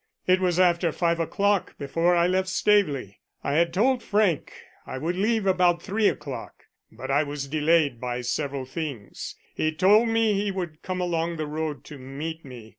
It 0.25 0.39
was 0.39 0.59
after 0.59 0.91
five 0.91 1.19
o'clock 1.19 1.77
before 1.77 2.15
I 2.15 2.25
left 2.25 2.47
Staveley; 2.47 3.19
I 3.43 3.53
had 3.53 3.71
told 3.71 4.01
Frank 4.01 4.51
I 4.87 4.97
would 4.97 5.15
leave 5.15 5.45
about 5.45 5.79
three 5.83 6.07
o'clock, 6.07 6.63
but 6.91 7.11
I 7.11 7.21
was 7.21 7.47
delayed 7.47 8.01
by 8.01 8.21
several 8.21 8.65
things. 8.65 9.35
He 9.53 9.71
told 9.71 10.09
me 10.09 10.33
he 10.33 10.49
would 10.49 10.81
come 10.81 11.01
along 11.01 11.37
the 11.37 11.45
road 11.45 11.83
to 11.83 11.99
meet 11.99 12.43
me. 12.43 12.69